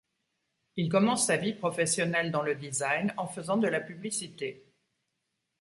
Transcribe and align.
Il 0.77 0.89
commence 0.89 1.27
sa 1.27 1.37
vie 1.37 1.53
professionnelle 1.53 2.31
dans 2.31 2.41
le 2.41 2.55
design, 2.55 3.13
en 3.17 3.27
faisant 3.27 3.57
de 3.57 3.67
la 3.67 3.79
publicité. 3.79 4.65